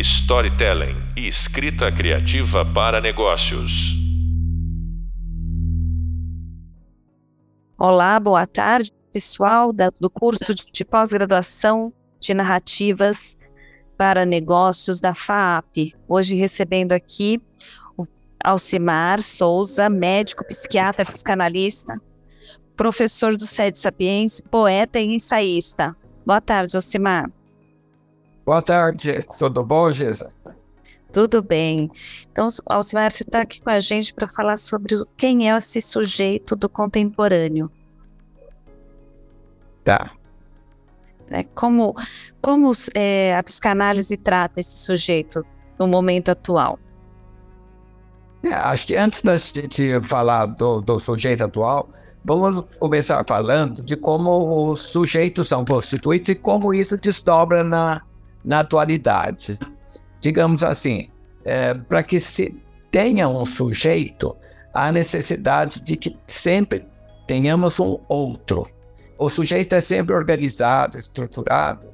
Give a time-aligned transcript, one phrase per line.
[0.00, 3.70] storytelling e escrita criativa para negócios.
[7.78, 13.36] Olá, boa tarde, pessoal do curso de pós-graduação de narrativas
[13.96, 15.94] para negócios da FAP.
[16.08, 17.40] Hoje recebendo aqui
[17.96, 18.06] o
[18.42, 22.00] Alcimar Souza, médico, psiquiatra, psicanalista,
[22.76, 25.94] professor do SED Sapiens, poeta e ensaísta.
[26.24, 27.30] Boa tarde, Alcimar.
[28.50, 30.28] Boa tarde, tudo bom, Gisa?
[31.12, 31.88] Tudo bem.
[32.32, 36.56] Então, Alcimar, você está aqui com a gente para falar sobre quem é esse sujeito
[36.56, 37.70] do contemporâneo.
[39.84, 40.10] Tá.
[41.30, 41.94] É, como
[42.42, 45.46] como é, a psicanálise trata esse sujeito
[45.78, 46.76] no momento atual?
[48.42, 51.88] É, acho que antes da gente falar do, do sujeito atual,
[52.24, 58.02] vamos começar falando de como os sujeitos são constituídos e como isso desdobra na,
[58.44, 59.58] na atualidade.
[60.20, 61.08] Digamos assim,
[61.44, 62.54] é, para que se
[62.90, 64.36] tenha um sujeito,
[64.72, 66.86] há necessidade de que sempre
[67.26, 68.68] tenhamos um outro.
[69.18, 71.86] O sujeito é sempre organizado, estruturado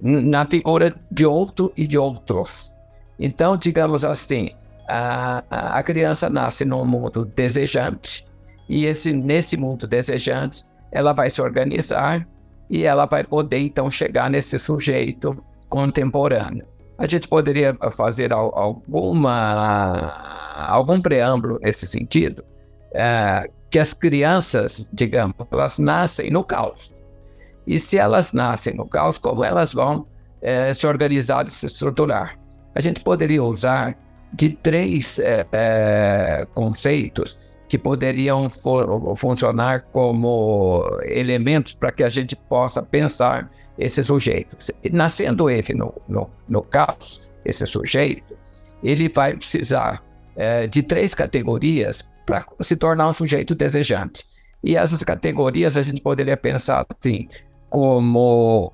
[0.00, 2.72] na figura de outro e de outros.
[3.18, 4.50] Então, digamos assim,
[4.88, 8.26] a, a criança nasce num mundo desejante
[8.68, 12.26] e esse, nesse mundo desejante ela vai se organizar
[12.68, 15.36] e ela vai poder então chegar nesse sujeito
[15.70, 16.66] contemporâneo.
[16.98, 20.12] A gente poderia fazer alguma,
[20.68, 22.44] algum preâmbulo nesse sentido,
[22.92, 27.02] é, que as crianças, digamos, elas nascem no caos.
[27.66, 30.06] E se elas nascem no caos, como elas vão
[30.42, 32.38] é, se organizar e se estruturar?
[32.74, 33.96] A gente poderia usar
[34.32, 42.34] de três é, é, conceitos que poderiam for, funcionar como elementos para que a gente
[42.34, 44.56] possa pensar esse sujeito.
[44.92, 48.36] Nascendo ele no, no, no caos, esse sujeito,
[48.82, 50.04] ele vai precisar
[50.36, 54.24] é, de três categorias para se tornar um sujeito desejante.
[54.62, 57.26] E essas categorias a gente poderia pensar assim,
[57.70, 58.70] como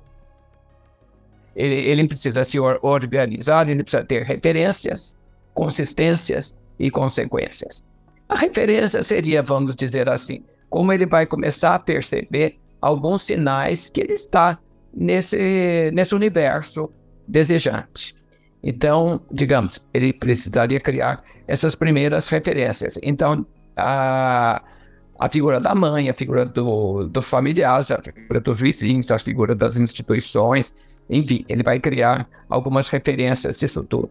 [1.55, 5.17] ele, ele precisa se organizar, ele precisa ter referências,
[5.53, 7.87] consistências e consequências.
[8.27, 14.01] A referência seria, vamos dizer assim, como ele vai começar a perceber alguns sinais que
[14.01, 14.59] ele está
[14.97, 16.89] nesse, nesse universo
[17.27, 18.15] desejante.
[18.63, 22.99] Então, digamos, ele precisaria criar essas primeiras referências.
[23.03, 24.61] Então, a,
[25.19, 29.53] a figura da mãe, a figura do, dos familiares, a figura dos vizinhos, a figura
[29.53, 30.75] das instituições,
[31.09, 34.09] enfim, ele vai criar algumas referências disso tudo.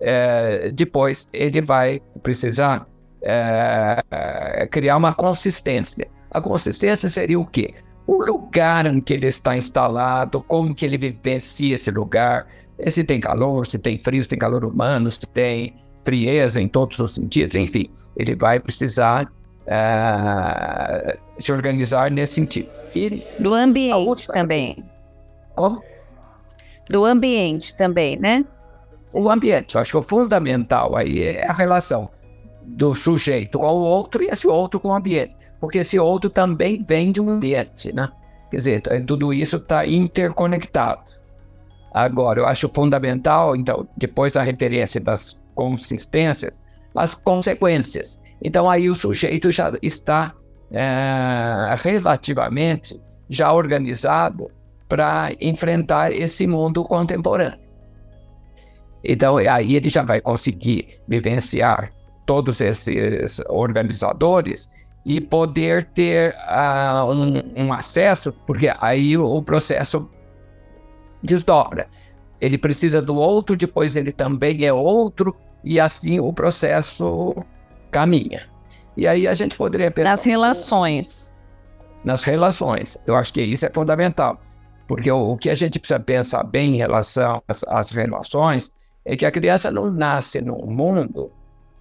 [0.00, 2.86] É, depois, ele vai precisar
[3.20, 6.08] é, criar uma consistência.
[6.30, 7.74] A consistência seria o quê?
[8.08, 12.46] O lugar em que ele está instalado, como que ele vivencia esse lugar,
[12.86, 16.98] se tem calor, se tem frio, se tem calor humano, se tem frieza em todos
[17.00, 19.30] os sentidos, enfim, ele vai precisar
[19.66, 22.70] uh, se organizar nesse sentido.
[22.94, 24.32] E do ambiente outra...
[24.32, 24.82] também.
[25.54, 25.82] Como?
[26.88, 28.42] Do ambiente também, né?
[29.12, 32.08] O ambiente, eu acho que o fundamental aí é a relação
[32.64, 37.12] do sujeito ao outro e esse outro com o ambiente, porque esse outro também vem
[37.12, 38.10] de um ambiente, né?
[38.50, 41.02] Quer dizer, tudo isso está interconectado.
[41.92, 46.60] Agora, eu acho fundamental, então, depois da referência das consistências,
[46.94, 48.20] as consequências.
[48.42, 50.34] Então, aí o sujeito já está
[50.70, 54.50] é, relativamente já organizado
[54.88, 57.58] para enfrentar esse mundo contemporâneo.
[59.04, 61.90] Então, aí ele já vai conseguir vivenciar
[62.26, 64.70] todos esses organizadores
[65.08, 70.06] e poder ter uh, um, um, acesso, porque aí o processo
[71.22, 71.88] desdobra.
[72.38, 77.34] Ele precisa do outro, depois ele também é outro, e assim o processo
[77.90, 78.50] caminha.
[78.98, 80.10] E aí a gente poderia pensar.
[80.10, 81.36] Nas relações.
[82.04, 82.98] Nas relações.
[83.06, 84.38] Eu acho que isso é fundamental.
[84.86, 88.70] Porque o, o que a gente precisa pensar bem em relação às, às relações
[89.06, 91.32] é que a criança não nasce no mundo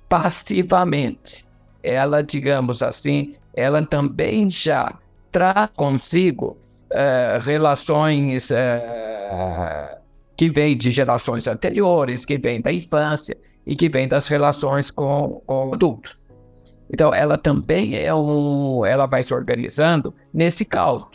[0.07, 1.46] passivamente.
[1.87, 4.93] Ela, digamos assim, ela também já
[5.31, 6.57] traz consigo
[6.91, 9.97] uh, relações uh,
[10.35, 15.41] que vêm de gerações anteriores, que vêm da infância e que vêm das relações com,
[15.45, 16.31] com adultos.
[16.91, 21.07] Então, ela também é um, ela vai se organizando nesse caldo.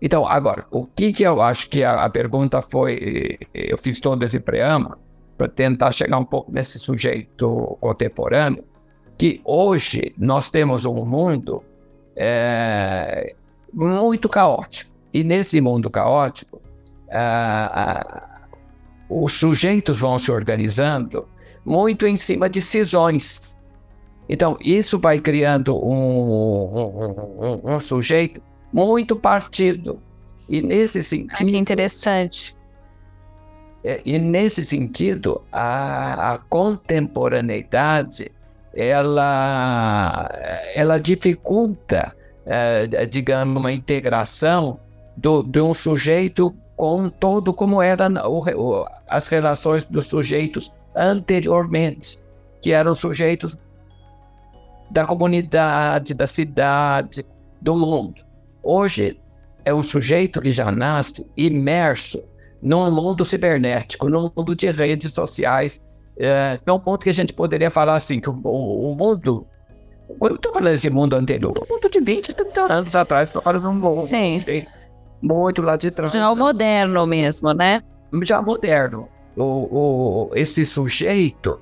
[0.00, 4.22] Então, agora, o que, que eu acho que a, a pergunta foi, eu fiz todo
[4.22, 4.96] esse preâmbulo
[5.36, 8.64] para tentar chegar um pouco nesse sujeito contemporâneo,
[9.18, 11.62] que hoje nós temos um mundo
[12.16, 13.34] é,
[13.72, 14.90] muito caótico.
[15.12, 16.62] E nesse mundo caótico,
[19.10, 21.26] os sujeitos vão se organizando
[21.64, 23.56] muito em cima de cisões.
[24.28, 28.40] Então, isso vai criando um, um, um, um sujeito
[28.72, 30.00] muito partido.
[30.48, 31.50] E nesse sentido.
[31.50, 32.56] que interessante.
[33.84, 38.30] É, e nesse sentido, a, a, contemporaneidade
[38.78, 40.28] ela,
[40.74, 42.14] ela dificulta,
[42.46, 44.78] é, digamos, uma integração
[45.16, 48.14] do, de um sujeito com todo como eram
[49.08, 52.20] as relações dos sujeitos anteriormente,
[52.62, 53.58] que eram sujeitos
[54.90, 57.26] da comunidade, da cidade,
[57.60, 58.22] do mundo.
[58.62, 59.20] Hoje
[59.64, 62.22] é um sujeito que já nasce imerso
[62.62, 65.82] num mundo cibernético, num mundo de redes sociais,
[66.18, 69.46] é, num mundo que a gente poderia falar assim, que o, o mundo
[70.20, 73.68] eu estou falando desse mundo anterior, o mundo de 20, 30 anos atrás, estou falando
[73.68, 74.40] um mundo Sim.
[75.22, 76.12] muito lá de trás.
[76.12, 77.82] Já o moderno mesmo, né?
[78.22, 79.08] Já moderno.
[79.36, 81.60] O, o, esse sujeito,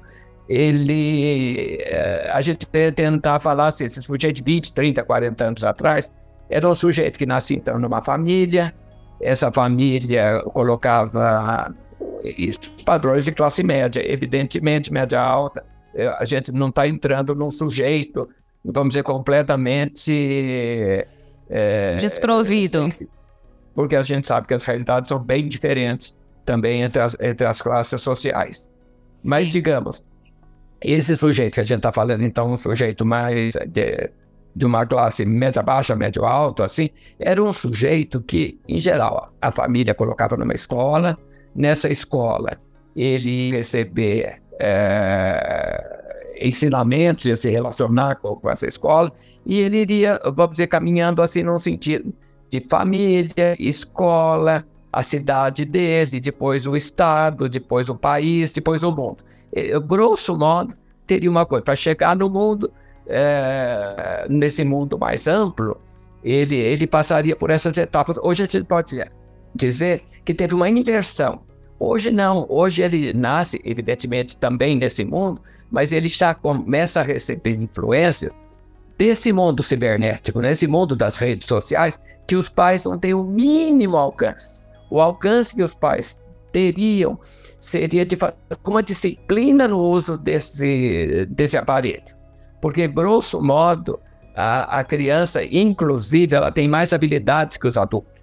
[0.49, 1.79] ele.
[1.81, 6.11] É, a gente tentar falar assim, esse sujeito de 20, 30, 40 anos atrás,
[6.49, 8.73] era um sujeito que nascia então numa família,
[9.21, 11.75] essa família colocava
[12.85, 15.65] padrões de classe média, evidentemente média alta.
[15.95, 18.29] É, a gente não está entrando num sujeito,
[18.65, 21.07] vamos dizer, completamente.
[21.49, 22.89] É, Desprovido.
[23.75, 27.61] Porque a gente sabe que as realidades são bem diferentes também entre as, entre as
[27.61, 28.71] classes sociais.
[29.23, 30.01] Mas, digamos,
[30.81, 34.11] esse sujeito que a gente está falando, então, um sujeito mais de,
[34.55, 39.51] de uma classe média baixa, médio alto, assim, era um sujeito que, em geral, a
[39.51, 41.19] família colocava numa escola,
[41.57, 42.59] nessa escola
[42.95, 49.13] ele receber é, ensinamentos, ia se relacionar com, com, essa escola,
[49.45, 52.13] e ele iria, vamos dizer, caminhando assim num sentido
[52.49, 59.25] de família, escola, a cidade dele, depois o estado, depois o país, depois o mundo.
[59.53, 60.75] E, grosso modo,
[61.07, 62.73] teria uma coisa, para chegar no mundo,
[63.07, 65.77] é, nesse mundo mais amplo,
[66.25, 68.17] ele, ele passaria por essas etapas.
[68.23, 69.13] Hoje a gente pode dizer
[70.25, 71.41] que teve uma inversão.
[71.79, 77.55] Hoje não, hoje ele nasce, evidentemente, também nesse mundo, mas ele já começa a receber
[77.55, 78.31] influência
[78.97, 83.97] desse mundo cibernético, nesse mundo das redes sociais, que os pais não têm o mínimo
[83.97, 84.65] alcance.
[84.91, 86.19] O alcance que os pais
[86.53, 87.19] teriam
[87.61, 88.17] seria de
[88.65, 92.17] uma disciplina no uso desse, desse aparelho.
[92.63, 94.01] Porque, grosso modo,
[94.35, 98.16] a, a criança, inclusive, ela tem mais habilidades que os adultos.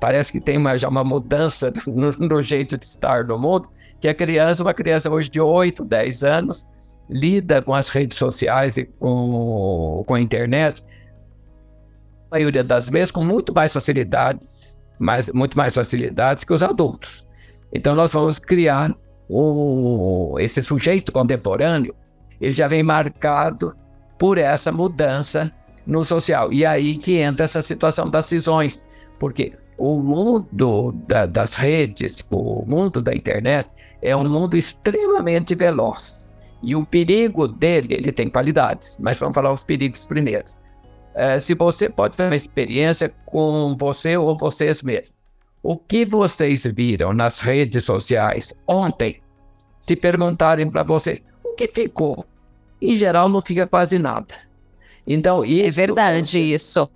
[0.00, 3.68] Parece que tem uma, já uma mudança no, no jeito de estar no mundo,
[4.00, 6.66] que a criança, uma criança hoje de 8, 10 anos,
[7.08, 10.82] lida com as redes sociais e com, com a internet,
[12.30, 17.26] a maioria das vezes com muito mais facilidades, mais, muito mais facilidades que os adultos.
[17.72, 18.94] Então nós vamos criar
[19.28, 21.94] um, esse sujeito contemporâneo
[22.40, 23.76] ele já vem marcado
[24.18, 25.52] por essa mudança
[25.86, 26.52] no social.
[26.52, 28.86] E aí que entra essa situação das cisões,
[29.18, 33.66] porque o mundo da, das redes, o mundo da internet,
[34.02, 36.28] é um mundo extremamente veloz.
[36.62, 40.44] E o perigo dele, ele tem qualidades, mas vamos falar os perigos primeiro.
[41.14, 45.14] É, se você pode ter uma experiência com você ou vocês mesmos,
[45.62, 49.22] o que vocês viram nas redes sociais ontem,
[49.80, 52.26] se perguntarem para vocês, o que ficou?
[52.82, 54.34] Em geral, não fica quase nada.
[55.06, 56.86] Então, isso, é verdade isso.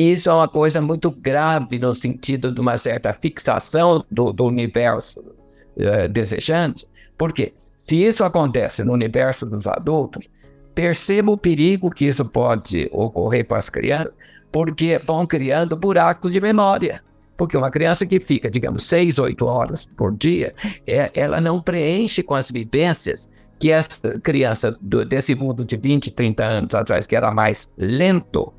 [0.00, 5.20] Isso é uma coisa muito grave no sentido de uma certa fixação do, do universo
[5.20, 6.86] uh, desejante.
[7.18, 10.26] Porque se isso acontece no universo dos adultos,
[10.74, 14.16] perceba o perigo que isso pode ocorrer para as crianças,
[14.50, 17.02] porque vão criando buracos de memória.
[17.36, 20.54] Porque uma criança que fica, digamos, seis, oito horas por dia,
[20.86, 23.28] é, ela não preenche com as vivências
[23.58, 28.50] que as crianças desse mundo de 20, 30 anos atrás, que era mais lento,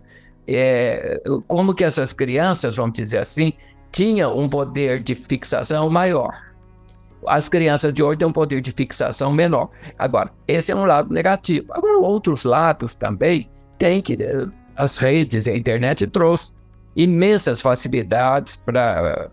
[0.47, 3.53] é, como que essas crianças, vamos dizer assim,
[3.91, 6.35] tinham um poder de fixação maior.
[7.27, 9.69] As crianças de hoje têm um poder de fixação menor.
[9.97, 11.67] Agora, esse é um lado negativo.
[11.71, 14.17] Agora, outros lados também tem que
[14.75, 16.53] as redes, a internet trouxe
[16.95, 19.29] imensas facilidades para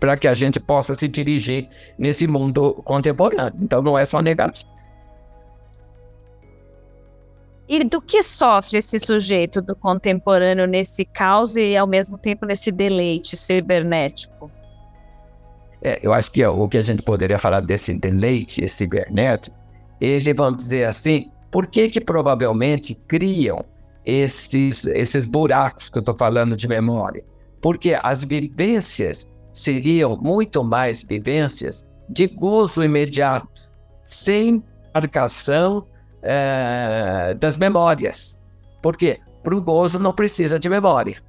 [0.00, 3.54] para que a gente possa se dirigir nesse mundo contemporâneo.
[3.62, 4.71] Então não é só negativo.
[7.68, 12.70] E do que sofre esse sujeito do contemporâneo nesse caos e ao mesmo tempo nesse
[12.70, 14.50] deleite cibernético?
[15.82, 19.56] É, eu acho que o que a gente poderia falar desse deleite cibernético,
[20.00, 23.64] ele, vamos dizer assim, por que que provavelmente criam
[24.04, 27.24] esses, esses buracos que eu estou falando de memória?
[27.60, 33.70] Porque as vivências seriam muito mais vivências de gozo imediato,
[34.04, 34.62] sem
[34.94, 35.86] marcação
[36.22, 38.38] é, das memórias.
[38.80, 39.20] Por quê?
[39.42, 41.22] Para o gozo não precisa de memória.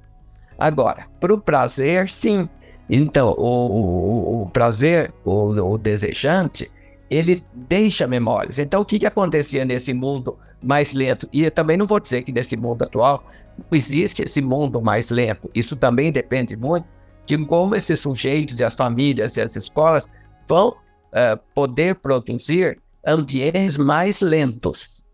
[0.58, 2.48] Agora, para o prazer, sim.
[2.88, 6.70] Então, o, o, o prazer, o, o, desejante,
[7.10, 8.58] ele deixa memórias.
[8.58, 11.28] Então, o que, que acontecia nesse mundo mais lento?
[11.32, 13.24] E eu também não vou dizer que nesse mundo atual
[13.58, 15.50] não existe esse mundo mais lento.
[15.54, 16.86] Isso também depende muito
[17.26, 20.06] de como esses sujeitos e as famílias e as escolas
[20.46, 25.04] vão uh, poder produzir ambientes mais lentos.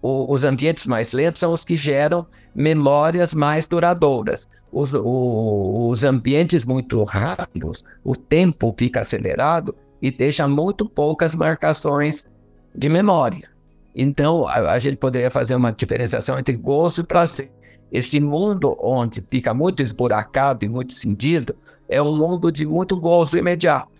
[0.00, 4.48] O, os ambientes mais lentos são os que geram memórias mais duradouras.
[4.72, 12.26] Os, o, os ambientes muito rápidos, o tempo fica acelerado e deixa muito poucas marcações
[12.74, 13.50] de memória.
[13.94, 17.50] Então, a, a gente poderia fazer uma diferenciação entre gozo e prazer.
[17.90, 21.56] Esse mundo onde fica muito esburacado e muito cindido
[21.88, 23.97] é um mundo de muito gozo imediato.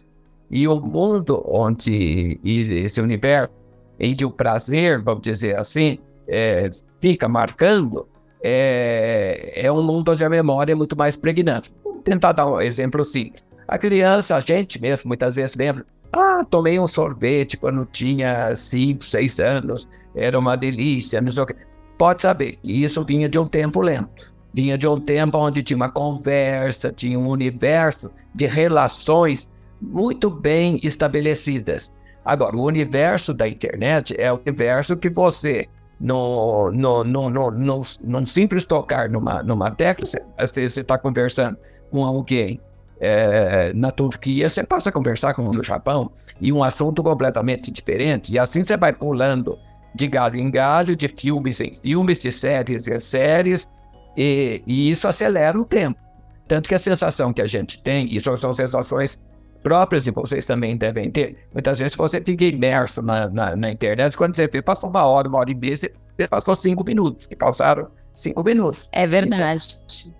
[0.51, 3.53] E o mundo onde esse universo
[4.01, 8.07] em que o prazer, vamos dizer assim, é, fica marcando,
[8.43, 11.73] é, é um mundo onde a memória é muito mais pregnante.
[11.83, 13.45] Vou tentar dar um exemplo simples.
[13.67, 19.05] A criança, a gente mesmo, muitas vezes lembra, ah, tomei um sorvete quando tinha 5,
[19.05, 21.55] 6 anos, era uma delícia, não sei o quê.
[21.99, 24.33] Pode saber isso vinha de um tempo lento.
[24.55, 30.81] Vinha de um tempo onde tinha uma conversa, tinha um universo de relações muito bem
[30.83, 31.93] estabelecidas.
[32.25, 35.67] Agora, o universo da internet é o universo que você,
[35.99, 40.07] no, no, no, no, no, no simples tocar numa, numa tecla,
[40.39, 41.57] você está conversando
[41.91, 42.61] com alguém
[43.01, 47.71] é, na Turquia, você passa a conversar com um no Japão e um assunto completamente
[47.71, 49.57] diferente, e assim você vai pulando
[49.95, 53.69] de galho em galho, de filmes em filmes, de séries em séries,
[54.17, 55.99] e, e isso acelera o tempo.
[56.47, 59.19] Tanto que a sensação que a gente tem, isso são sensações
[59.63, 61.37] próprias e vocês também devem ter.
[61.53, 65.29] Muitas vezes você fica imerso na, na, na internet, quando você vê, passou uma hora,
[65.29, 65.93] uma hora e meia, você
[66.29, 68.89] passou cinco minutos, que passaram cinco minutos.
[68.93, 69.81] É verdade.
[69.85, 70.15] Então,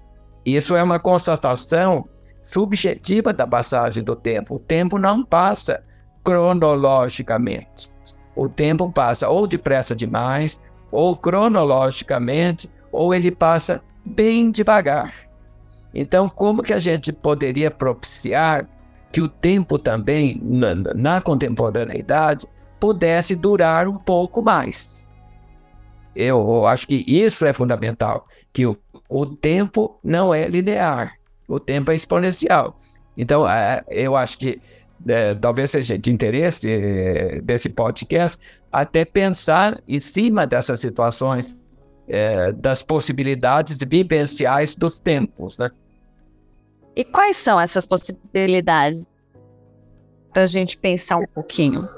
[0.45, 2.09] isso é uma constatação
[2.43, 4.55] subjetiva da passagem do tempo.
[4.55, 5.83] O tempo não passa
[6.25, 7.93] cronologicamente.
[8.35, 15.13] O tempo passa ou depressa demais, ou cronologicamente, ou ele passa bem devagar.
[15.93, 18.67] Então, como que a gente poderia propiciar
[19.13, 22.47] que o tempo também, na, na contemporaneidade,
[22.79, 25.09] pudesse durar um pouco mais.
[26.15, 28.77] Eu acho que isso é fundamental, que o,
[29.09, 31.15] o tempo não é linear,
[31.49, 32.77] o tempo é exponencial.
[33.17, 34.61] Então, é, eu acho que
[35.07, 38.39] é, talvez seja de interesse é, desse podcast
[38.71, 41.65] até pensar em cima dessas situações,
[42.09, 45.71] é, das possibilidades vivenciais dos tempos, né?
[46.99, 49.07] E quais são essas possibilidades
[50.33, 51.89] para a gente pensar um pouquinho?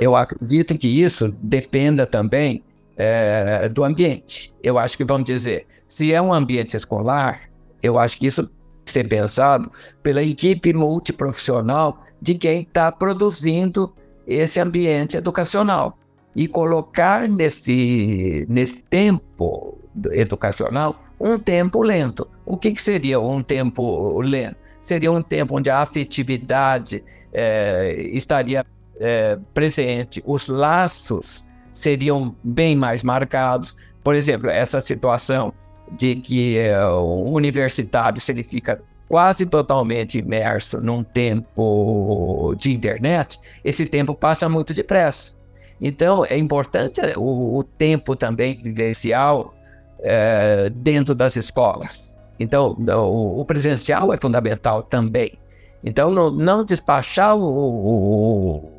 [0.00, 2.64] Eu acredito que isso dependa também
[2.96, 4.54] é, do ambiente.
[4.62, 7.50] Eu acho que, vamos dizer, se é um ambiente escolar,
[7.82, 8.50] eu acho que isso
[8.86, 9.70] ser pensado
[10.02, 13.94] pela equipe multiprofissional de quem está produzindo
[14.26, 15.98] esse ambiente educacional
[16.34, 19.78] e colocar nesse, nesse tempo
[20.12, 22.28] educacional um tempo lento.
[22.44, 24.56] O que, que seria um tempo lento?
[24.82, 28.66] Seria um tempo onde a afetividade é, estaria
[28.98, 33.76] é, presente, os laços seriam bem mais marcados.
[34.02, 35.54] Por exemplo, essa situação
[35.92, 43.38] de que é, o universitário, se ele fica quase totalmente imerso num tempo de internet,
[43.62, 45.36] esse tempo passa muito depressa.
[45.80, 49.54] Então, é importante o, o tempo também vivencial
[50.02, 52.18] é, dentro das escolas.
[52.38, 55.38] Então, o, o, presencial é fundamental também.
[55.84, 58.72] Então, não, não despachar o, o,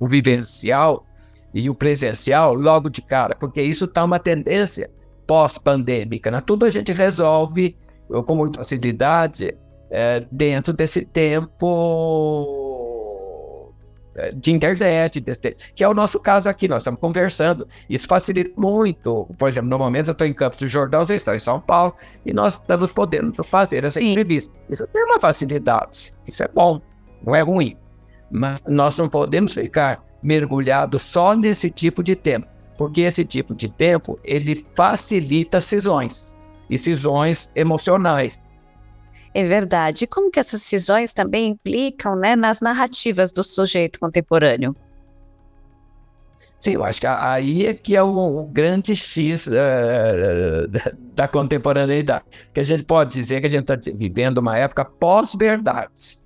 [0.00, 1.04] o vivencial
[1.54, 4.90] e o presencial logo de cara, porque isso está uma tendência
[5.26, 6.30] pós-pandêmica.
[6.30, 6.40] Né?
[6.40, 7.76] Tudo a gente resolve
[8.26, 9.56] com muita facilidade
[9.90, 12.65] é, dentro desse tempo
[14.34, 15.22] de internet,
[15.74, 17.66] que é o nosso caso aqui, nós estamos conversando.
[17.88, 19.28] Isso facilita muito.
[19.38, 21.94] Por exemplo, no momento eu estou em Campos do Jordão, vocês estão em São Paulo,
[22.24, 24.10] e nós estamos podendo fazer essa Sim.
[24.10, 24.54] entrevista.
[24.70, 26.80] Isso tem uma facilidade, isso é bom,
[27.24, 27.76] não é ruim.
[28.30, 32.46] Mas nós não podemos ficar mergulhados só nesse tipo de tempo,
[32.76, 36.36] porque esse tipo de tempo, ele facilita cisões,
[36.68, 38.42] e cisões emocionais.
[39.36, 40.06] É verdade.
[40.06, 44.74] Como que essas cisões também implicam né, nas narrativas do sujeito contemporâneo?
[46.58, 52.24] Sim, eu acho que aí é que é o, grande X da, da, contemporaneidade.
[52.54, 56.18] Que a gente pode dizer que a gente está vivendo uma época pós-verdade.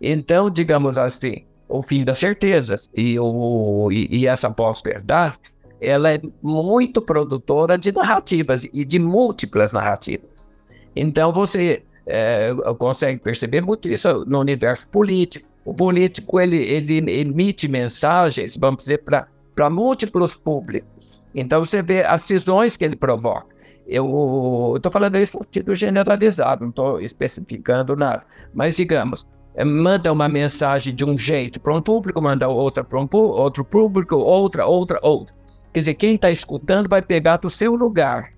[0.00, 5.38] Então, digamos assim, o fim das certezas e, o, e, e essa pós-verdade,
[5.82, 10.50] ela é muito produtora de narrativas e de múltiplas narrativas.
[10.96, 15.48] Então, você é, consegue perceber muito isso no universo político.
[15.64, 21.24] O político ele, ele emite mensagens, vamos dizer, para múltiplos públicos.
[21.34, 23.54] Então você vê as cisões que ele provoca.
[23.86, 28.24] Eu estou falando isso no sentido generalizado, não estou especificando nada.
[28.52, 32.98] Mas digamos, é, manda uma mensagem de um jeito para um público, manda outra para
[32.98, 35.34] um outro público, outra, outra, outra.
[35.72, 38.33] Quer dizer, quem está escutando vai pegar do seu lugar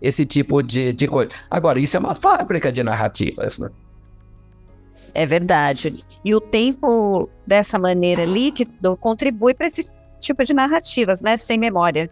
[0.00, 1.30] esse tipo de, de coisa.
[1.50, 3.68] Agora, isso é uma fábrica de narrativas, né?
[5.14, 6.04] É verdade.
[6.24, 11.36] E o tempo dessa maneira líquido contribui para esse tipo de narrativas, né?
[11.36, 12.10] Sem memória.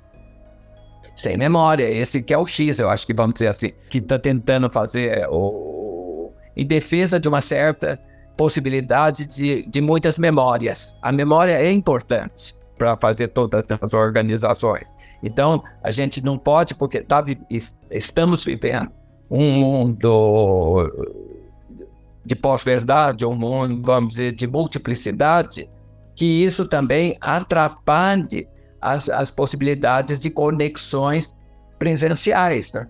[1.14, 4.18] Sem memória, esse que é o X, eu acho que vamos dizer assim, que está
[4.18, 6.30] tentando fazer o...
[6.56, 7.98] em defesa de uma certa
[8.36, 10.94] possibilidade de, de muitas memórias.
[11.00, 14.94] A memória é importante para fazer todas as organizações.
[15.26, 17.24] Então, a gente não pode, porque tá,
[17.90, 18.92] estamos vivendo
[19.28, 20.88] um mundo
[22.24, 25.68] de pós-verdade, um mundo, vamos dizer, de multiplicidade,
[26.14, 28.48] que isso também atrapalhe
[28.80, 31.34] as, as possibilidades de conexões
[31.76, 32.72] presenciais.
[32.72, 32.86] Né?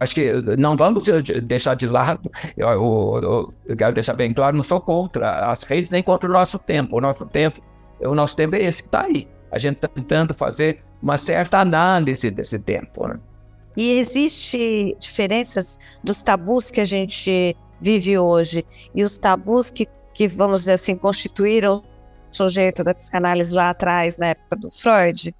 [0.00, 1.04] Acho que não vamos
[1.44, 5.90] deixar de lado, eu, eu, eu, quero deixar bem claro, não sou contra as redes
[5.90, 6.96] nem contra o nosso tempo.
[6.96, 7.60] O nosso tempo,
[8.00, 9.28] o nosso tempo é esse que está aí.
[9.50, 13.06] A gente está tentando fazer uma certa análise desse tempo.
[13.06, 13.18] Né?
[13.76, 18.64] E existe diferenças dos tabus que a gente vive hoje
[18.94, 21.78] e os tabus que, que vamos dizer assim, constituíram
[22.30, 25.34] o sujeito da psicanálise lá atrás, na época do Freud?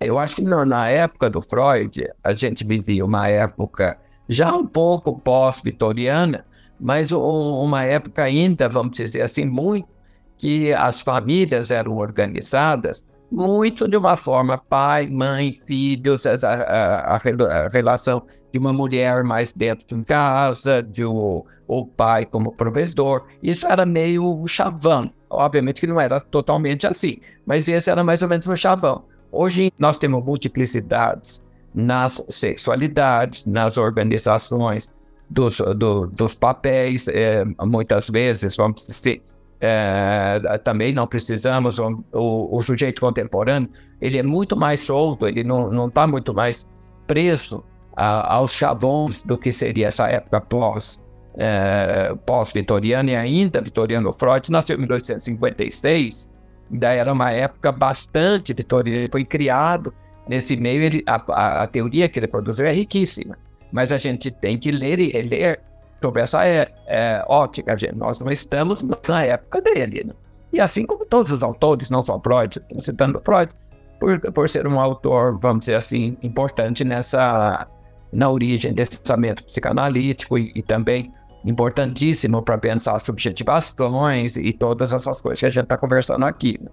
[0.00, 4.66] Eu acho que no, na época do Freud, a gente vivia uma época já um
[4.66, 6.44] pouco pós-vitoriana,
[6.80, 9.88] mas um, uma época ainda, vamos dizer assim, muito
[10.38, 17.68] que as famílias eram organizadas muito de uma forma pai, mãe, filhos, a, a, a,
[17.68, 23.26] relação de uma mulher mais dentro de casa, de o, o pai como provedor.
[23.42, 25.10] Isso era meio o chavão.
[25.28, 29.04] Obviamente que não era totalmente assim, mas esse era mais ou menos o chavão.
[29.32, 34.88] Hoje nós temos multiplicidades nas sexualidades, nas organizações
[35.28, 39.20] dos, do, dos papéis, é, muitas vezes, vamos dizer,
[39.64, 45.42] é, também não precisamos, o, o, o, sujeito contemporâneo, ele é muito mais solto, ele
[45.42, 46.66] não está muito mais
[47.06, 47.64] preso
[47.96, 51.02] a, aos chavões do que seria essa época pós,
[51.36, 56.30] é, pós-vitoriana e ainda vitoriano Freud nasceu em 1856,
[56.70, 59.94] ainda era uma época bastante vitoriana, foi criado
[60.28, 63.38] nesse meio, ele, a, a, a teoria que ele produziu é riquíssima,
[63.72, 65.62] mas a gente tem que ler e reler
[66.04, 67.96] sobre essa é, é, ótica, gente.
[67.96, 70.04] Nós não estamos na época dele.
[70.04, 70.12] Né?
[70.52, 73.50] E assim como todos os autores, não só Freud, citando Freud,
[73.98, 77.66] por, por ser um autor, vamos dizer assim, importante nessa
[78.12, 81.12] na origem desse pensamento psicanalítico e, e também
[81.44, 86.58] importantíssimo para pensar subjetivações e todas essas coisas que a gente está conversando aqui.
[86.62, 86.70] Né?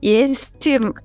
[0.00, 0.52] E esse,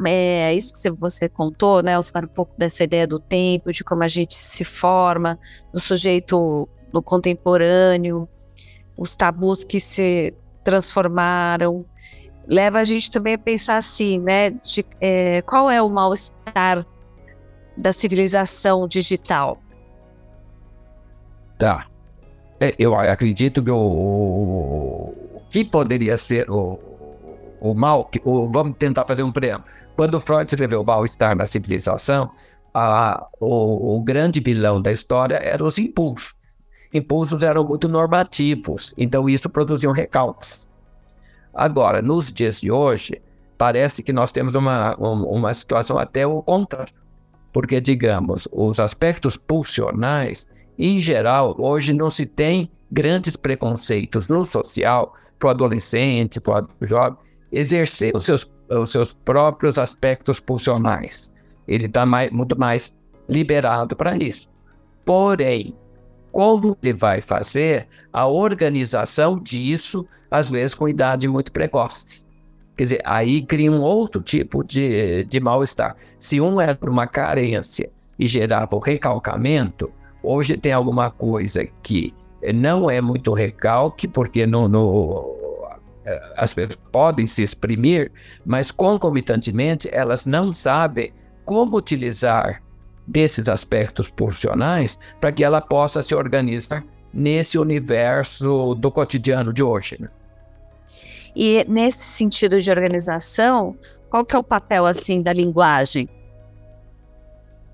[0.05, 4.03] é, isso que você contou, né, Osmar, um pouco dessa ideia do tempo, de como
[4.03, 5.39] a gente se forma,
[5.71, 8.29] do sujeito no contemporâneo,
[8.95, 11.83] os tabus que se transformaram,
[12.47, 16.85] leva a gente também a pensar assim, né, de é, qual é o mal-estar
[17.75, 19.59] da civilização digital?
[21.57, 21.87] Tá.
[22.59, 26.79] É, eu acredito que o, o, que poderia ser o
[27.63, 29.63] o mal, o, vamos tentar fazer um preâmbulo.
[29.95, 32.29] Quando Freud escreveu o mal-estar na civilização,
[32.73, 36.59] a, o, o, grande vilão da história eram os impulsos.
[36.93, 40.67] Impulsos eram muito normativos, então isso produzia um recalques.
[41.53, 43.21] Agora, nos dias de hoje,
[43.57, 46.93] parece que nós temos uma, uma situação até o contrário.
[47.53, 55.13] Porque, digamos, os aspectos pulsionais, em geral, hoje não se tem grandes preconceitos no social,
[55.39, 57.17] para o adolescente, para o jovem,
[57.53, 61.31] exercer os seus, os seus próprios aspectos pulsionais.
[61.67, 62.97] Ele está muito mais
[63.29, 64.53] liberado para isso.
[65.05, 65.75] Porém,
[66.31, 72.25] como ele vai fazer a organização disso, às vezes com idade muito precoce?
[72.75, 75.95] Quer dizer, aí cria um outro tipo de, de mal-estar.
[76.17, 79.91] Se um era por uma carência e gerava o recalcamento,
[80.23, 82.13] hoje tem alguma coisa que
[82.55, 85.42] não é muito recalque, porque no, no
[86.35, 88.11] as pessoas podem se exprimir,
[88.45, 91.13] mas concomitantemente elas não sabem
[91.45, 92.61] como utilizar
[93.07, 99.97] desses aspectos profissionais para que ela possa se organizar nesse universo do cotidiano de hoje.
[99.99, 100.09] Né?
[101.35, 103.75] E nesse sentido de organização,
[104.09, 106.07] qual que é o papel assim da linguagem?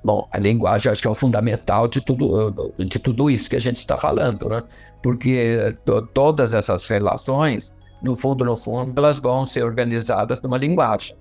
[0.04, 3.60] Bom, a linguagem acho que é o fundamental de tudo, de tudo isso que a
[3.60, 4.64] gente está falando, né?
[5.04, 5.76] Porque
[6.14, 11.18] todas essas relações, no fundo, no fundo, elas vão ser organizadas numa linguagem.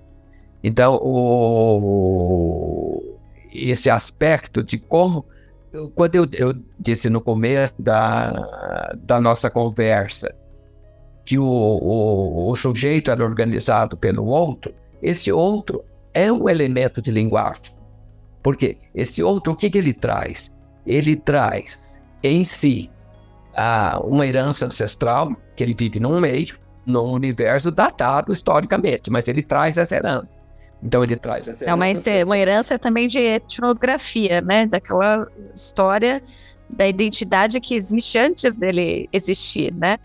[0.63, 2.39] Então, o,
[3.53, 5.25] esse aspecto de como,
[5.95, 10.33] quando eu, eu disse no começo da, da nossa conversa,
[11.25, 17.11] que o, o, o sujeito era organizado pelo outro, esse outro é um elemento de
[17.11, 17.77] linguagem.
[18.41, 20.53] Porque esse outro, o que, que ele traz?
[20.85, 22.89] Ele traz em si
[23.55, 29.43] a, uma herança ancestral, que ele vive num meio, num universo datado historicamente, mas ele
[29.43, 30.39] traz essa herança.
[30.81, 32.09] Então ele traz essa herança.
[32.09, 34.65] É uma, uma herança também de etnografia, né?
[34.65, 36.23] Daquela história
[36.69, 39.97] da identidade que existe antes dele existir, né?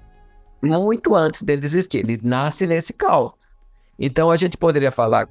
[0.62, 1.98] Muito antes dele existir.
[1.98, 3.32] Ele nasce nesse caos.
[3.98, 5.28] Então a gente poderia falar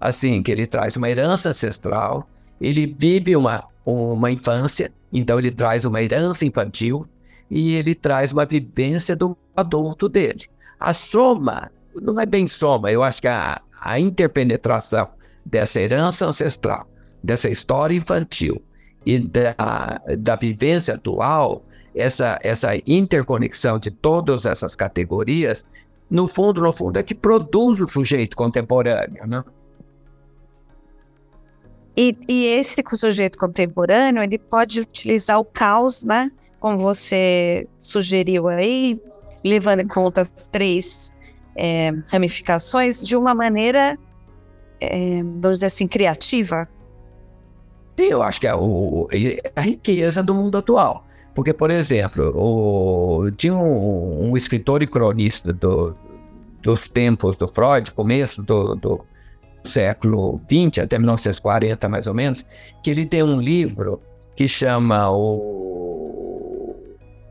[0.00, 2.28] assim, que ele traz uma herança ancestral,
[2.60, 7.08] ele vive uma, uma infância, então ele traz uma herança infantil
[7.50, 10.46] e ele traz uma vivência do adulto dele.
[10.78, 15.08] A soma, não é bem soma, eu acho que a, a interpenetração
[15.44, 16.88] dessa herança ancestral,
[17.22, 18.62] dessa história infantil
[19.04, 19.54] e da,
[20.18, 25.64] da vivência atual, essa, essa interconexão de todas essas categorias,
[26.10, 29.44] no fundo, no fundo, é que produz o sujeito contemporâneo, né?
[31.96, 36.30] E, e esse sujeito contemporâneo, ele pode utilizar o caos, né?
[36.64, 38.98] Como você sugeriu aí,
[39.44, 41.14] levando em conta as três
[41.54, 43.98] é, ramificações, de uma maneira,
[44.80, 46.66] é, vamos dizer assim, criativa?
[48.00, 49.06] Sim, eu acho que é o,
[49.54, 51.04] a riqueza do mundo atual.
[51.34, 55.94] Porque, por exemplo, o, tinha um, um escritor e cronista do,
[56.62, 59.04] dos tempos do Freud, começo do, do
[59.64, 62.42] século XX, até 1940 mais ou menos,
[62.82, 64.00] que ele tem um livro
[64.34, 65.73] que chama o,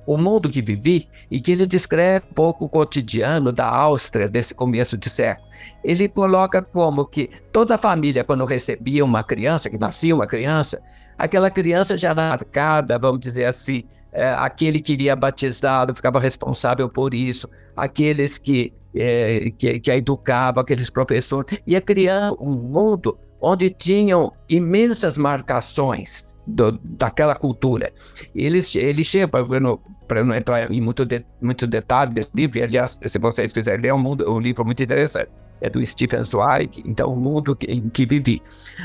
[0.05, 4.53] o Mundo que Vivi, e que ele descreve um pouco o cotidiano da Áustria desse
[4.53, 5.47] começo de século.
[5.83, 10.81] Ele coloca como que toda a família, quando recebia uma criança, que nascia uma criança,
[11.17, 16.87] aquela criança já era marcada, vamos dizer assim, é, aquele que iria batizá-lo ficava responsável
[16.89, 23.17] por isso, aqueles que é, que, que a educava, aqueles professores, ia criar um mundo
[23.41, 27.91] onde tinham imensas marcações do, daquela cultura.
[28.35, 33.19] Eles, ele chega, para não, entrar em muito, de, muito detalhe desse livro, aliás, se
[33.19, 35.29] vocês quiserem ler, é um, mundo, um livro muito interessante
[35.63, 38.41] é do Stephen Zweig, então o mundo em que vivi.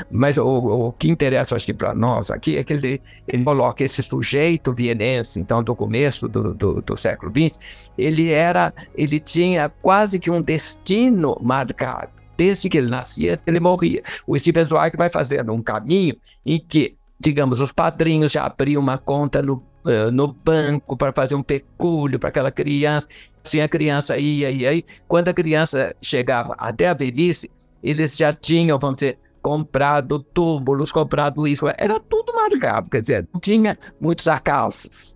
[0.09, 3.83] Mas o, o que interessa, acho que para nós aqui, é que ele, ele coloca
[3.83, 7.59] esse sujeito vienense, então do começo do, do, do século XX,
[7.97, 12.11] ele era, ele tinha quase que um destino marcado.
[12.37, 14.01] Desde que ele nascia, ele morria.
[14.25, 18.97] O Stephen Zweig vai fazendo um caminho em que digamos, os padrinhos já abriam uma
[18.97, 23.07] conta no eh, no banco para fazer um pecúlio para aquela criança.
[23.43, 27.49] Assim a criança ia, e aí, quando a criança chegava até a velhice,
[27.81, 33.39] eles já tinham, vamos dizer, comprado túmulos, comprado isso, era tudo marcado, quer dizer, não
[33.39, 35.15] tinha muitos acasos.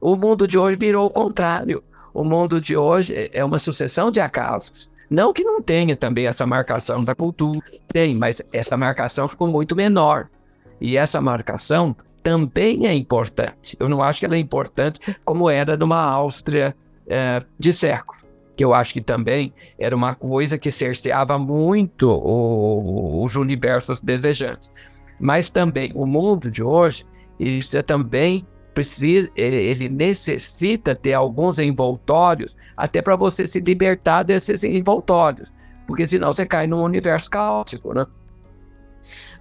[0.00, 1.82] O mundo de hoje virou o contrário.
[2.12, 4.88] O mundo de hoje é uma sucessão de acasos.
[5.08, 9.74] Não que não tenha também essa marcação da cultura, tem, mas essa marcação ficou muito
[9.74, 10.28] menor.
[10.80, 13.76] E essa marcação também é importante.
[13.78, 16.74] Eu não acho que ela é importante como era numa Áustria
[17.06, 18.18] é, de século,
[18.56, 24.72] que eu acho que também era uma coisa que cerceava muito o, os universos desejantes.
[25.20, 27.04] Mas também o mundo de hoje,
[27.38, 34.64] isso é também precisa, ele necessita ter alguns envoltórios até para você se libertar desses
[34.64, 35.52] envoltórios,
[35.86, 38.04] porque senão você cai num universo caótico, né?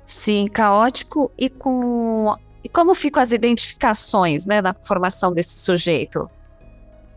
[0.06, 6.30] Sim, caótico e com e como ficam as identificações né, na formação desse sujeito?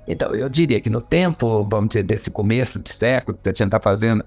[0.08, 3.64] Então, eu diria que no tempo, vamos dizer, desse começo de século que a gente
[3.64, 4.24] está fazendo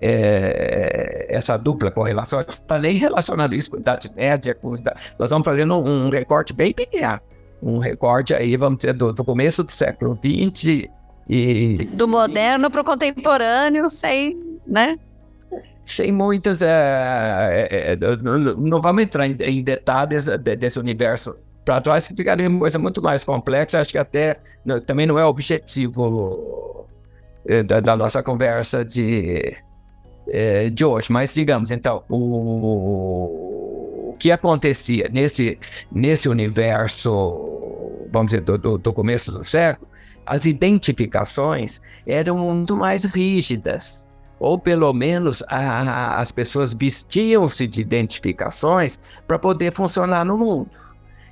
[0.00, 4.76] é, essa dupla correlação, a gente está nem relacionando isso com a Idade Média, com
[4.76, 7.20] idade, nós vamos fazendo um, um recorte bem pequeno,
[7.62, 10.88] um recorte aí, vamos dizer, do, do começo do século XX
[11.28, 11.84] e...
[11.92, 14.98] Do moderno para o contemporâneo, sem, né?
[15.84, 16.62] Sem muitas.
[16.62, 22.48] É, é, não, não, vamos entrar em, em detalhes desse universo para trás, que ficaria
[22.48, 23.80] uma coisa muito mais complexa.
[23.80, 24.40] Acho que até
[24.86, 26.86] também não é objetivo
[27.46, 29.56] eh, da, da, nossa conversa de,
[30.28, 31.12] eh, de hoje.
[31.12, 35.58] Mas, digamos, então, o, o que acontecia nesse,
[35.90, 39.88] nesse universo, vamos dizer, do, do, do começo do século,
[40.26, 44.09] as identificações eram muito mais rígidas
[44.40, 48.98] ou pelo menos a, a, as pessoas vestiam-se de identificações
[49.28, 50.70] para poder funcionar no mundo.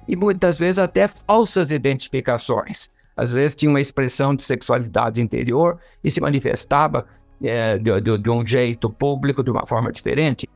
[0.06, 2.90] E muitas vezes até falsas identificações.
[3.16, 7.06] Às vezes tinha uma expressão de sexualidade interior e se manifestava
[7.42, 10.46] é, de, de, de, um jeito público, de uma forma diferente.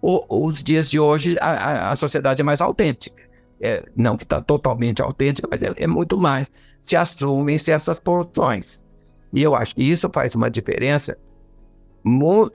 [0.00, 3.22] O, os dias de hoje, a, a sociedade é mais autêntica.
[3.60, 6.50] É, não que está totalmente autêntica, mas é, é muito mais.
[6.80, 8.84] Se assumem-se essas porções.
[9.32, 11.16] E eu acho que isso faz uma diferença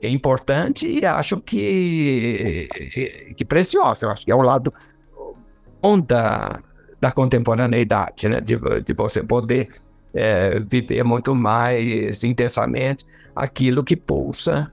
[0.04, 2.68] importante e acho que,
[3.36, 4.06] que preciosa.
[4.06, 4.74] Eu acho que é o lado
[5.82, 6.62] bom da,
[7.00, 8.40] da contemporaneidade, né?
[8.40, 9.70] de, de você poder
[10.14, 14.72] é, viver muito mais intensamente aquilo que pulsa.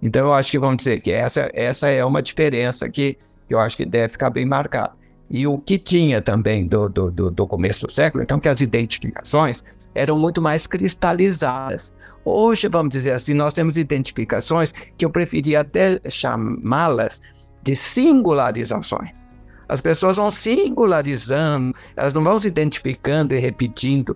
[0.00, 3.16] Então, eu acho que vamos dizer que essa, essa é uma diferença que,
[3.46, 4.92] que eu acho que deve ficar bem marcada.
[5.32, 9.64] E o que tinha também do, do, do, começo do século, então, que as identificações
[9.94, 11.90] eram muito mais cristalizadas.
[12.22, 17.22] Hoje, vamos dizer assim, nós temos identificações que eu preferia até chamá-las
[17.62, 19.34] de singularizações.
[19.66, 24.14] As pessoas vão singularizando, elas não vão se identificando e repetindo.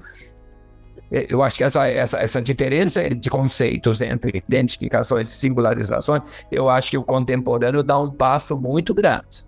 [1.10, 6.68] É, eu acho que essa, essa, essa diferença de conceitos entre identificações e singularizações, eu
[6.68, 9.45] acho que o contemporâneo dá um passo muito grande.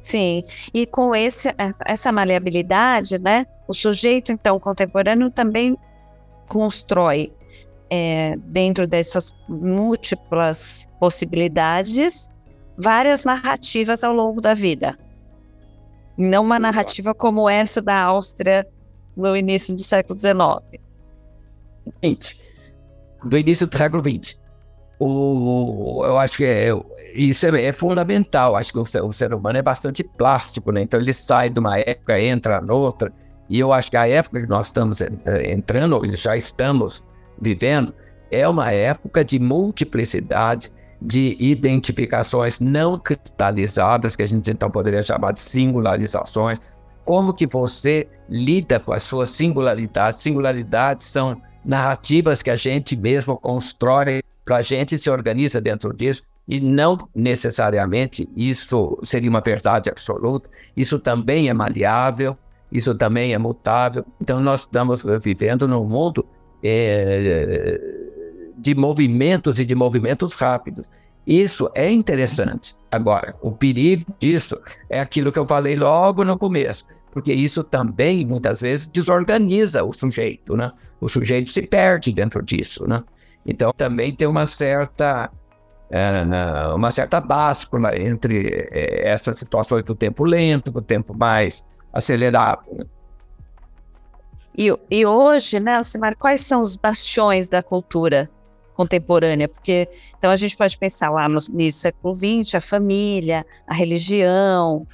[0.00, 1.48] Sim, e com esse,
[1.84, 5.76] essa maleabilidade, né, o sujeito, então, contemporâneo também
[6.48, 7.32] constrói
[7.90, 12.30] é, dentro dessas múltiplas possibilidades,
[12.76, 14.98] várias narrativas ao longo da vida.
[16.16, 18.66] Não uma narrativa como essa da Áustria
[19.16, 20.80] no início do século XIX.
[22.02, 22.40] 20.
[23.24, 24.38] Do início do século XX.
[24.98, 26.70] O, eu acho que é,
[27.14, 28.56] isso é, é, fundamental.
[28.56, 30.82] Acho que o ser, o ser, humano é bastante plástico, né?
[30.82, 33.12] Então ele sai de uma época, entra noutra.
[33.48, 35.10] E eu acho que a época que nós estamos eh,
[35.52, 37.02] entrando, e já estamos
[37.40, 37.94] vivendo
[38.30, 45.32] é uma época de multiplicidade de identificações não cristalizadas, que a gente então poderia chamar
[45.32, 46.58] de singularizações.
[47.04, 50.18] Como que você lida com as suas singularidades?
[50.18, 56.22] Singularidades são narrativas que a gente mesmo constrói para a gente se organiza dentro disso
[56.48, 60.48] e não necessariamente isso seria uma verdade absoluta.
[60.74, 62.34] Isso também é maleável,
[62.72, 64.06] isso também é mutável.
[64.18, 66.24] Então nós estamos vivendo num mundo
[66.64, 67.78] é,
[68.56, 70.90] de movimentos e de movimentos rápidos.
[71.26, 72.74] Isso é interessante.
[72.90, 74.58] Agora, o perigo disso
[74.88, 79.92] é aquilo que eu falei logo no começo, porque isso também, muitas vezes, desorganiza o
[79.92, 80.72] sujeito, né?
[81.02, 83.04] O sujeito se perde dentro disso, né?
[83.48, 85.30] Então, também tem uma certa
[85.90, 86.22] é,
[86.74, 92.86] uma certa báscula entre é, essas situações do tempo lento, do tempo mais acelerado.
[94.56, 98.28] E, e hoje, né, Alcimar, quais são os bastiões da cultura
[98.74, 99.48] contemporânea?
[99.48, 104.84] Porque então a gente pode pensar lá no, no século XX, a família, a religião,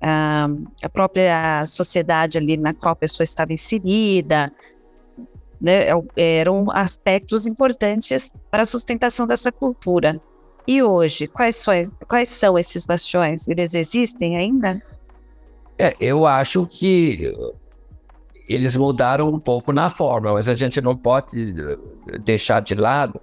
[0.00, 0.48] a,
[0.82, 4.50] a própria sociedade ali na qual a pessoa estava inserida,
[5.60, 10.20] né, é eram aspectos importantes para a sustentação dessa cultura.
[10.66, 11.74] E hoje, quais são,
[12.08, 13.48] quais são esses bastiões?
[13.48, 14.80] Eles existem ainda?
[15.78, 17.34] É, eu acho que
[18.50, 23.20] eles mudaram um pouco na forma, mas a gente não pode eh, deixar de lado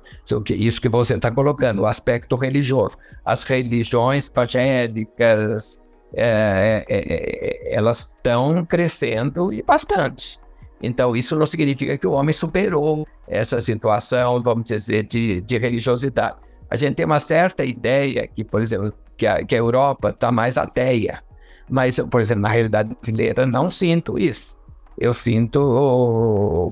[0.52, 2.98] isso que você está colocando, o aspecto religioso.
[3.26, 5.82] As religiões evangélicas,
[6.14, 10.40] é, é, elas estão crescendo e bastante.
[10.82, 16.38] Então, isso não significa que o homem superou essa situação, vamos dizer, de, de religiosidade.
[16.70, 20.32] A gente tem uma certa ideia que, por exemplo, que a, que a Europa está
[20.32, 21.24] mais ateia,
[21.70, 24.58] mas, por exemplo, na realidade brasileira, não sinto isso
[24.98, 26.72] eu sinto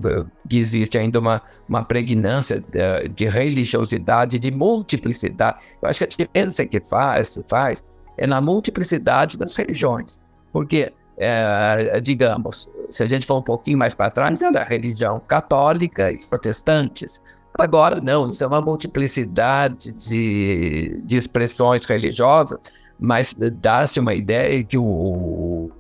[0.50, 5.62] que existe ainda uma, uma pregnância de, de religiosidade, de multiplicidade.
[5.82, 7.84] Eu acho que a diferença que faz, faz
[8.18, 10.20] é na multiplicidade das religiões.
[10.52, 15.20] Porque, é, digamos, se a gente for um pouquinho mais para trás, era a religião
[15.20, 17.22] católica e protestantes.
[17.58, 22.60] Agora, não, isso é uma multiplicidade de, de expressões religiosas,
[23.00, 25.72] mas dá-se uma ideia que o,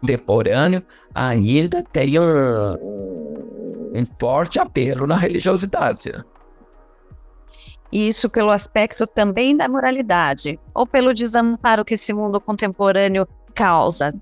[0.00, 0.82] contemporâneo
[1.14, 2.74] ainda tem um,
[3.92, 6.12] um forte apelo na religiosidade.
[7.90, 14.12] Isso pelo aspecto também da moralidade, ou pelo desamparo que esse mundo contemporâneo causa?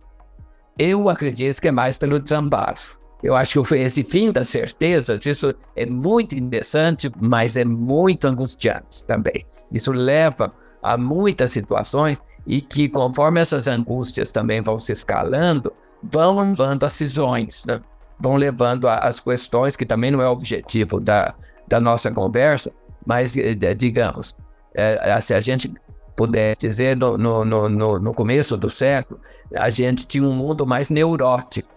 [0.78, 2.80] Eu acredito que é mais pelo desamparo.
[3.22, 9.04] Eu acho que esse fim das certezas, isso é muito interessante, mas é muito angustiante
[9.04, 9.46] também.
[9.72, 16.38] Isso leva a muitas situações e que, conforme essas angústias também vão se escalando, vão
[16.38, 17.80] levando a cisões, né?
[18.20, 21.34] vão levando as questões, que também não é objetivo da,
[21.66, 22.70] da nossa conversa,
[23.06, 24.37] mas, eh, digamos,
[24.74, 25.72] é, se a gente
[26.16, 29.20] puder dizer, no, no, no, no começo do século,
[29.55, 31.72] a gente tinha um mundo mais neurótico.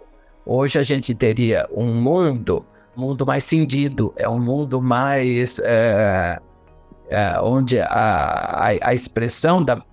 [0.46, 6.40] Hoje a gente teria um mundo, mundo mais cindido, é um mundo mais é,
[7.10, 9.84] é, onde a, a, a expressão da,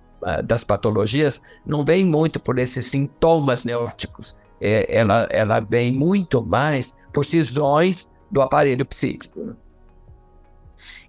[0.43, 6.95] das patologias não vem muito por esses sintomas neuróticos, é, ela, ela vem muito mais
[7.13, 9.55] por cisões do aparelho psíquico.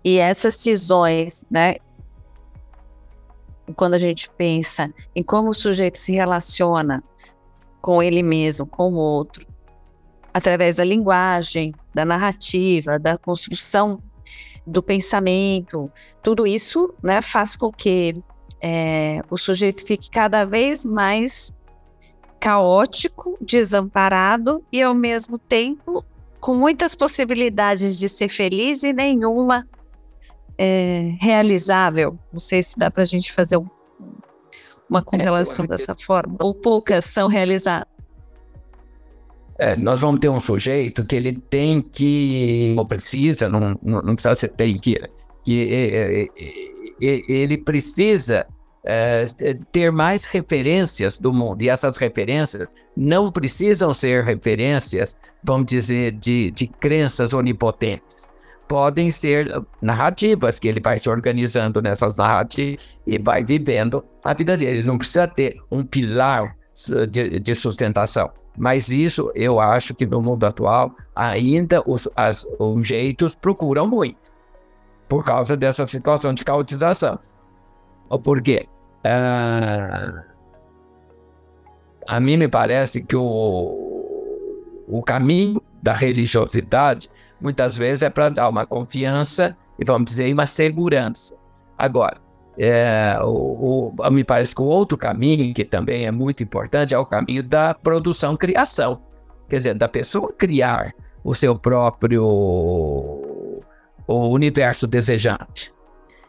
[0.04, 1.76] E essas cisões, né,
[3.74, 7.02] quando a gente pensa em como o sujeito se relaciona
[7.80, 9.46] com ele mesmo, com o outro,
[10.32, 14.02] através da linguagem, da narrativa, da construção
[14.66, 15.90] do pensamento,
[16.22, 18.14] tudo isso né, faz com que
[18.60, 21.52] é, o sujeito fique cada vez mais
[22.40, 26.04] caótico, desamparado e, ao mesmo tempo,
[26.40, 29.66] com muitas possibilidades de ser feliz e nenhuma
[30.58, 32.18] é, realizável.
[32.32, 33.66] Não sei se dá para a gente fazer um,
[34.88, 36.36] uma correlação é, dessa forma.
[36.40, 37.88] Ou poucas são realizadas.
[39.58, 44.14] É, nós vamos ter um sujeito que ele tem que, ou precisa, não, não, não
[44.14, 45.00] precisa ser tem que,
[45.42, 46.28] que é, é,
[47.00, 48.46] é, ele precisa
[48.84, 49.28] é,
[49.72, 51.62] ter mais referências do mundo.
[51.62, 58.35] E essas referências não precisam ser referências, vamos dizer, de, de crenças onipotentes
[58.68, 64.56] podem ser narrativas, que ele vai se organizando nessas narrativas e vai vivendo a vida
[64.56, 64.78] dele.
[64.78, 66.56] Ele não precisa ter um pilar
[67.10, 68.30] de, de, sustentação.
[68.56, 74.34] Mas isso eu acho que no mundo atual ainda os, as, os jeitos procuram muito
[75.08, 77.18] por causa dessa situação de caotização.
[78.22, 78.66] Por quê?
[79.04, 80.20] Uh,
[82.08, 88.48] a mim me parece que o, o caminho da religiosidade muitas vezes é para dar
[88.48, 91.36] uma confiança e, vamos dizer, uma segurança.
[91.76, 92.18] Agora,
[92.58, 96.98] é, o, o, me parece que o outro caminho, que também é muito importante, é
[96.98, 99.00] o caminho da produção-criação.
[99.48, 102.24] Quer dizer, da pessoa criar o seu próprio
[104.08, 105.72] o universo desejante.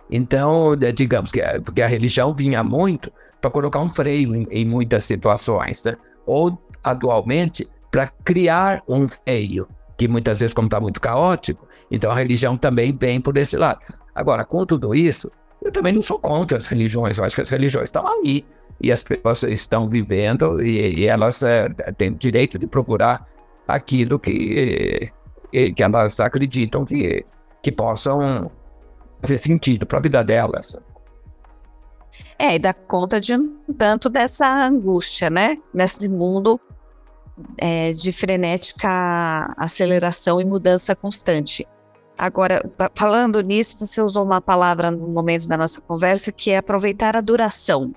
[0.10, 5.04] Então, digamos que porque a religião vinha muito para colocar um freio em, em muitas
[5.04, 5.96] situações, né?
[6.26, 12.15] ou atualmente para criar um freio que muitas vezes, como está muito caótico, então a
[12.15, 13.79] religião também vem por esse lado.
[14.13, 15.31] Agora, com tudo isso,
[15.62, 18.45] eu também não sou contra as religiões, eu acho que as religiões estão aí
[18.79, 23.27] e as pessoas estão vivendo e, e elas é, têm direito de procurar
[23.67, 25.12] aquilo que,
[25.51, 27.25] que elas acreditam que,
[27.62, 28.51] que possam
[29.21, 30.77] fazer sentido para a vida delas.
[32.39, 35.57] É, e dá conta de um tanto dessa angústia, né?
[35.73, 36.60] Nesse mundo
[37.58, 41.67] é, de frenética aceleração e mudança constante.
[42.17, 47.15] Agora, falando nisso, você usou uma palavra no momento da nossa conversa que é aproveitar
[47.15, 47.93] a duração.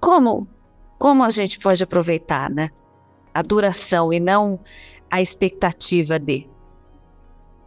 [0.00, 0.46] Como,
[0.98, 2.70] como a gente pode aproveitar, né?
[3.34, 4.60] A duração e não
[5.10, 6.48] a expectativa de.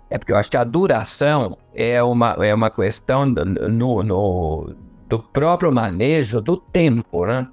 [0.10, 4.76] É porque eu acho que a duração é uma, é uma questão no, no,
[5.08, 7.48] do próprio manejo do tempo, né?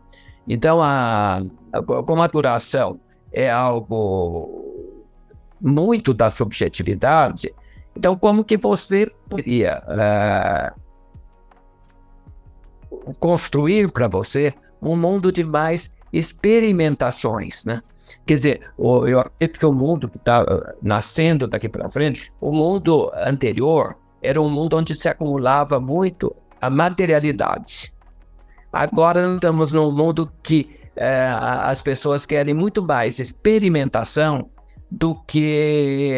[0.47, 1.43] Então, a,
[2.07, 2.99] como a duração
[3.33, 4.65] é algo
[5.61, 7.55] muito da subjetividade.
[7.97, 10.81] Então, como que você poderia uh,
[13.19, 17.83] construir para você um mundo de mais experimentações, né?
[18.25, 22.53] Quer dizer, eu acredito que o mundo que está ah, nascendo daqui para frente, o
[22.53, 27.93] mundo anterior era um mundo onde se acumulava muito a materialidade.
[28.73, 34.51] Agora estamos num mundo que é, as pessoas querem muito mais experimentação
[34.91, 36.13] do que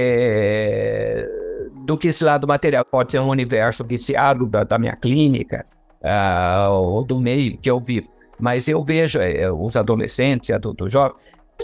[1.84, 2.84] do que esse lado material.
[2.84, 5.66] Pode ser um universo viciado da, da minha clínica
[6.02, 8.08] uh, ou do meio que eu vivo.
[8.38, 11.16] Mas eu vejo uh, os adolescentes, adultos jovens,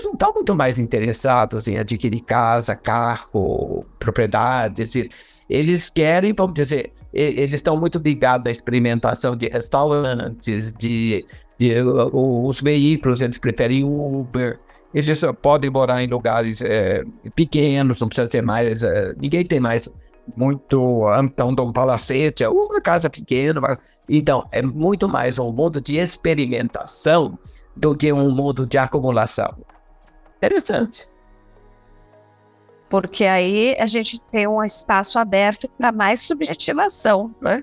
[0.05, 4.93] não estão muito mais interessados em adquirir casa, carro, propriedades.
[5.49, 11.25] Eles querem, vamos dizer, eles estão muito ligados à experimentação de restaurantes, de
[11.59, 11.75] de,
[12.13, 14.59] os veículos, eles preferem Uber,
[14.95, 18.83] eles podem morar em lugares é, pequenos, não precisa ser mais.
[18.83, 19.89] É, ninguém tem mais
[20.37, 23.61] muito então de um palacete, é uma casa pequena.
[24.09, 27.39] Então, é muito mais um mundo de experimentação
[27.75, 29.55] do que um mundo de acumulação.
[30.47, 31.09] Interessante.
[32.89, 37.63] porque aí a gente tem um espaço aberto para mais subjetivação, né?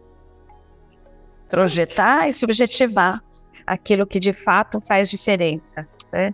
[1.49, 3.23] Projetar e subjetivar
[3.65, 6.33] aquilo que de fato faz diferença, né?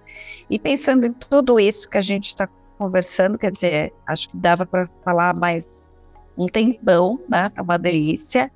[0.50, 2.47] E pensando em tudo isso que a gente está
[2.78, 5.91] conversando, quer dizer, acho que dava para falar mais
[6.38, 7.43] um tempão, né?
[7.56, 8.52] É uma delícia.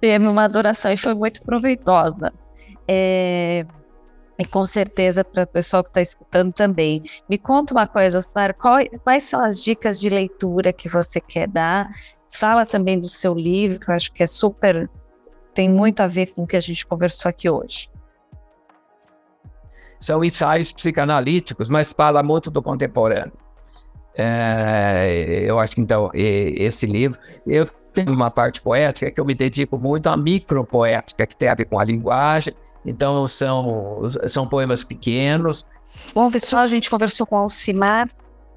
[0.00, 2.32] Teve uma adoração e foi muito proveitosa.
[2.88, 3.64] É,
[4.38, 7.02] e com certeza para o pessoal que está escutando também.
[7.28, 11.88] Me conta uma coisa, Osmar, quais são as dicas de leitura que você quer dar?
[12.30, 14.90] Fala também do seu livro, que eu acho que é super,
[15.54, 17.88] tem muito a ver com o que a gente conversou aqui hoje.
[19.98, 23.32] São ensaios psicanalíticos, mas fala muito do contemporâneo.
[24.18, 29.34] É, eu acho que então esse livro, eu tenho uma parte poética que eu me
[29.34, 32.54] dedico muito à micropoética, que tem a ver com a linguagem,
[32.86, 35.66] então, são, são poemas pequenos.
[36.14, 38.08] Bom, pessoal, a gente conversou com Alcimar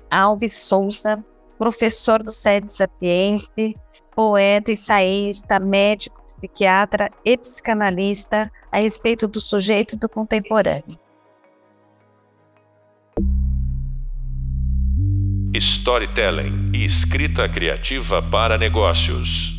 [0.10, 1.24] Alves Souza,
[1.58, 3.76] professor do SED Sapiente,
[4.16, 11.00] poeta, ensaísta, médico, psiquiatra e psicanalista a respeito do sujeito do contemporâneo.
[15.56, 19.59] Storytelling e escrita criativa para negócios.